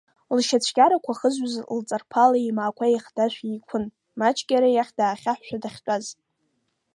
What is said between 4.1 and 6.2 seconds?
маҷк иара иахь даахьаҳәшәа дахьтәаз.